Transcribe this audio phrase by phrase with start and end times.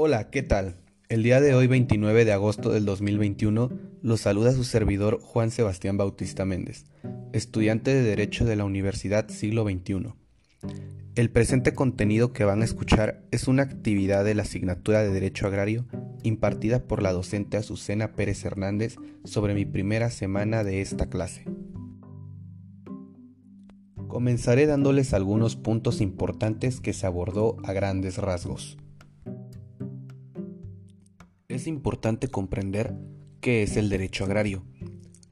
[0.00, 0.76] Hola, ¿qué tal?
[1.08, 5.96] El día de hoy, 29 de agosto del 2021, los saluda su servidor Juan Sebastián
[5.96, 6.84] Bautista Méndez,
[7.32, 10.14] estudiante de Derecho de la Universidad Siglo XXI.
[11.16, 15.48] El presente contenido que van a escuchar es una actividad de la asignatura de Derecho
[15.48, 15.86] Agrario
[16.22, 21.44] impartida por la docente Azucena Pérez Hernández sobre mi primera semana de esta clase.
[24.06, 28.78] Comenzaré dándoles algunos puntos importantes que se abordó a grandes rasgos.
[31.58, 32.94] Es importante comprender
[33.40, 34.62] qué es el derecho agrario.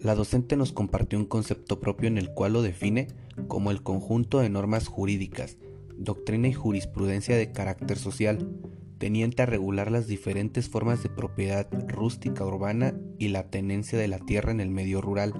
[0.00, 3.06] La docente nos compartió un concepto propio en el cual lo define
[3.46, 5.56] como el conjunto de normas jurídicas
[5.96, 8.50] doctrina y jurisprudencia de carácter social,
[8.98, 14.18] teniente a regular las diferentes formas de propiedad rústica urbana y la tenencia de la
[14.18, 15.32] tierra en el medio rural,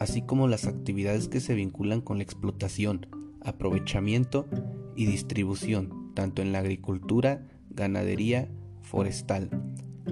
[0.00, 3.06] así como las actividades que se vinculan con la explotación,
[3.40, 4.48] aprovechamiento
[4.96, 8.50] y distribución, tanto en la agricultura, ganadería,
[8.82, 9.48] forestal,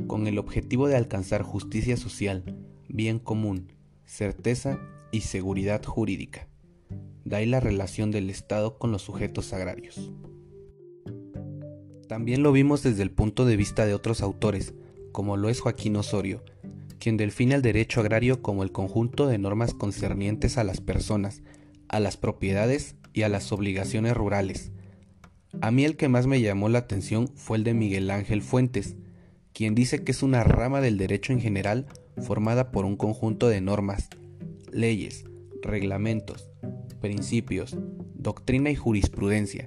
[0.06, 2.56] con el objetivo de alcanzar justicia social,
[2.88, 3.72] bien común,
[4.04, 4.78] certeza
[5.10, 6.48] y seguridad jurídica.
[7.24, 10.12] De la relación del Estado con los sujetos agrarios.
[12.08, 14.74] También lo vimos desde el punto de vista de otros autores,
[15.10, 16.44] como lo es Joaquín Osorio,
[17.00, 21.42] quien define el derecho agrario como el conjunto de normas concernientes a las personas,
[21.88, 24.70] a las propiedades y a las obligaciones rurales.
[25.60, 28.94] A mí el que más me llamó la atención fue el de Miguel Ángel Fuentes,
[29.56, 31.86] quien dice que es una rama del derecho en general
[32.18, 34.10] formada por un conjunto de normas,
[34.70, 35.24] leyes,
[35.62, 36.50] reglamentos,
[37.00, 37.74] principios,
[38.14, 39.64] doctrina y jurisprudencia,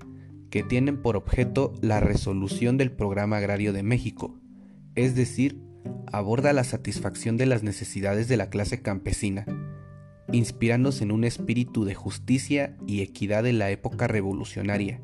[0.52, 4.40] que tienen por objeto la resolución del Programa Agrario de México,
[4.94, 5.60] es decir,
[6.12, 9.48] aborda la satisfacción de las necesidades de la clase campesina,
[10.32, 15.02] inspirándose en un espíritu de justicia y equidad de la época revolucionaria,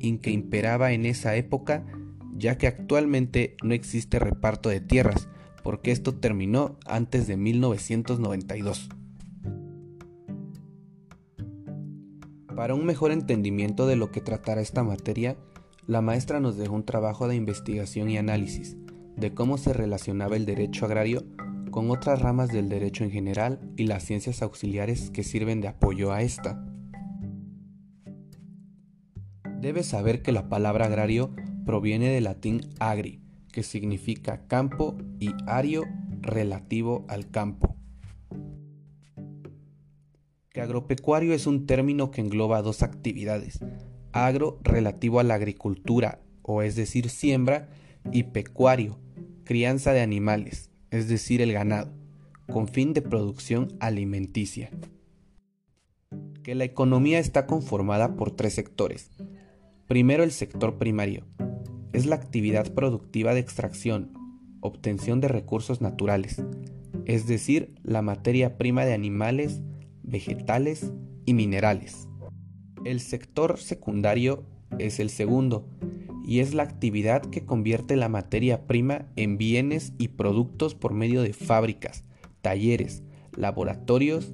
[0.00, 1.84] en que imperaba en esa época,
[2.32, 5.28] ya que actualmente no existe reparto de tierras,
[5.62, 8.88] porque esto terminó antes de 1992.
[12.56, 15.36] Para un mejor entendimiento de lo que tratará esta materia,
[15.86, 18.76] la maestra nos dejó un trabajo de investigación y análisis
[19.16, 21.24] de cómo se relacionaba el derecho agrario
[21.70, 26.12] con otras ramas del derecho en general y las ciencias auxiliares que sirven de apoyo
[26.12, 26.64] a esta.
[29.60, 33.20] Debes saber que la palabra agrario proviene del latín agri,
[33.52, 35.84] que significa campo, y ario
[36.20, 37.76] relativo al campo
[40.52, 43.60] que agropecuario es un término que engloba dos actividades,
[44.12, 47.70] agro relativo a la agricultura, o es decir, siembra,
[48.10, 48.98] y pecuario,
[49.44, 51.92] crianza de animales, es decir, el ganado,
[52.50, 54.70] con fin de producción alimenticia.
[56.42, 59.10] Que la economía está conformada por tres sectores.
[59.86, 61.24] Primero el sector primario.
[61.92, 64.12] Es la actividad productiva de extracción,
[64.60, 66.42] obtención de recursos naturales,
[67.04, 69.60] es decir, la materia prima de animales,
[70.02, 70.90] vegetales
[71.26, 72.08] y minerales.
[72.84, 74.44] El sector secundario
[74.78, 75.68] es el segundo
[76.24, 81.22] y es la actividad que convierte la materia prima en bienes y productos por medio
[81.22, 82.04] de fábricas,
[82.40, 83.02] talleres,
[83.36, 84.32] laboratorios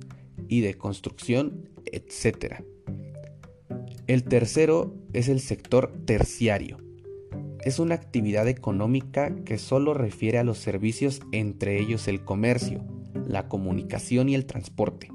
[0.49, 2.63] y de construcción, etc.
[4.07, 6.88] El tercero es el sector terciario.
[7.65, 12.85] Es una actividad económica que solo refiere a los servicios, entre ellos el comercio,
[13.27, 15.11] la comunicación y el transporte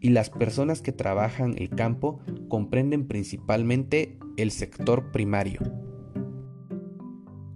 [0.00, 5.60] y las personas que trabajan el campo comprenden principalmente el sector primario.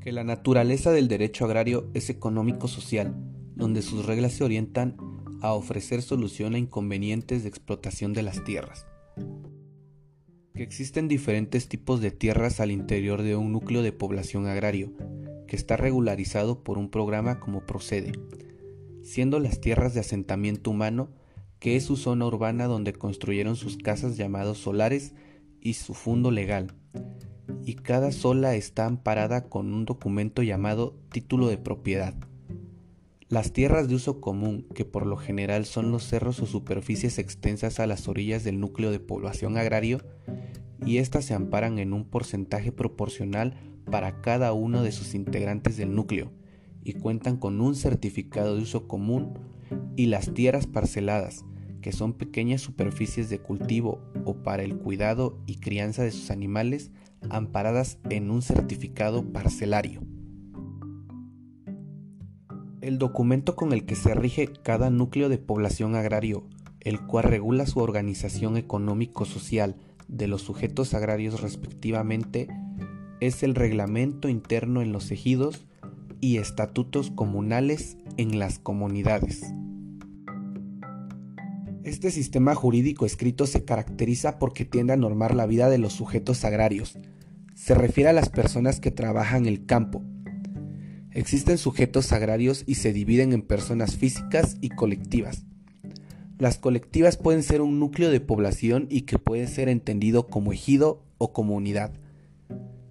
[0.00, 3.14] Que la naturaleza del derecho agrario es económico-social,
[3.56, 4.96] donde sus reglas se orientan
[5.40, 8.86] a ofrecer solución a inconvenientes de explotación de las tierras.
[10.54, 14.92] Que existen diferentes tipos de tierras al interior de un núcleo de población agrario,
[15.48, 18.12] que está regularizado por un programa como procede,
[19.02, 21.10] siendo las tierras de asentamiento humano
[21.64, 25.14] que es su zona urbana donde construyeron sus casas llamados solares
[25.62, 26.74] y su fondo legal.
[27.64, 32.14] Y cada sola está amparada con un documento llamado título de propiedad.
[33.34, 37.80] Las tierras de uso común, que por lo general son los cerros o superficies extensas
[37.80, 40.02] a las orillas del núcleo de población agrario,
[40.86, 43.56] y éstas se amparan en un porcentaje proporcional
[43.90, 46.30] para cada uno de sus integrantes del núcleo,
[46.84, 49.36] y cuentan con un certificado de uso común,
[49.96, 51.44] y las tierras parceladas,
[51.82, 56.92] que son pequeñas superficies de cultivo o para el cuidado y crianza de sus animales
[57.30, 60.13] amparadas en un certificado parcelario.
[62.84, 66.44] El documento con el que se rige cada núcleo de población agrario,
[66.80, 69.76] el cual regula su organización económico-social
[70.06, 72.46] de los sujetos agrarios respectivamente,
[73.20, 75.66] es el reglamento interno en los ejidos
[76.20, 79.50] y estatutos comunales en las comunidades.
[81.84, 86.44] Este sistema jurídico escrito se caracteriza porque tiende a normar la vida de los sujetos
[86.44, 86.98] agrarios.
[87.54, 90.02] Se refiere a las personas que trabajan el campo.
[91.14, 95.44] Existen sujetos agrarios y se dividen en personas físicas y colectivas.
[96.38, 101.04] Las colectivas pueden ser un núcleo de población y que puede ser entendido como ejido
[101.18, 101.92] o comunidad.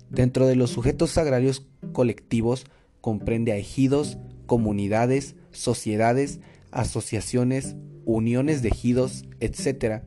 [0.10, 2.66] Dentro de los sujetos agrarios colectivos
[3.02, 6.40] comprende a ejidos, comunidades, sociedades,
[6.72, 10.04] asociaciones, uniones de ejidos, etc.,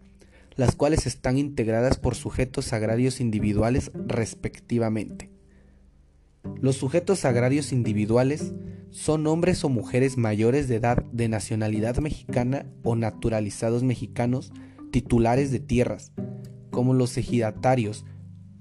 [0.55, 5.36] las cuales están integradas por sujetos agrarios individuales respectivamente.
[6.61, 8.55] Los sujetos agrarios individuales
[8.91, 14.53] son hombres o mujeres mayores de edad de nacionalidad mexicana o naturalizados mexicanos
[14.91, 16.13] titulares de tierras,
[16.71, 18.05] como los ejidatarios,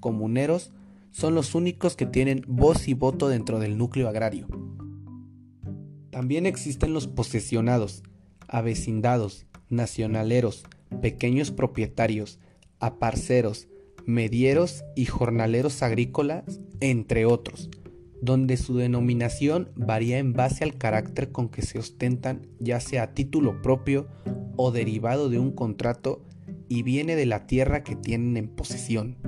[0.00, 0.72] comuneros,
[1.10, 4.46] son los únicos que tienen voz y voto dentro del núcleo agrario.
[6.10, 8.02] También existen los posesionados,
[8.48, 10.64] avecindados, nacionaleros,
[11.00, 12.38] pequeños propietarios,
[12.78, 13.68] aparceros,
[14.04, 17.70] medieros y jornaleros agrícolas, entre otros,
[18.22, 23.14] donde su denominación varía en base al carácter con que se ostentan, ya sea a
[23.14, 24.08] título propio
[24.56, 26.24] o derivado de un contrato,
[26.68, 29.18] y viene de la tierra que tienen en posesión.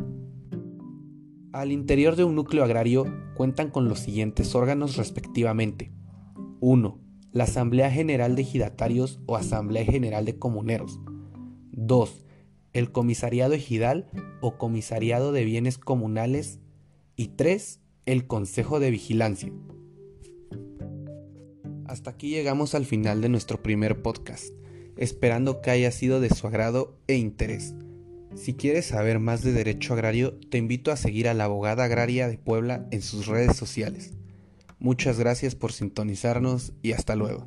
[1.52, 3.06] Al interior de un núcleo agrario
[3.36, 5.92] cuentan con los siguientes órganos respectivamente.
[6.60, 10.98] 1 la Asamblea General de Ejidatarios o Asamblea General de Comuneros.
[11.72, 12.24] 2.
[12.72, 16.58] El Comisariado Ejidal o Comisariado de Bienes Comunales.
[17.16, 17.80] Y 3.
[18.08, 19.52] El Consejo de Vigilancia.
[21.84, 24.54] Hasta aquí llegamos al final de nuestro primer podcast,
[24.96, 27.74] esperando que haya sido de su agrado e interés.
[28.34, 32.28] Si quieres saber más de derecho agrario, te invito a seguir a la abogada agraria
[32.28, 34.14] de Puebla en sus redes sociales.
[34.78, 37.44] Muchas gracias por sintonizarnos y hasta luego.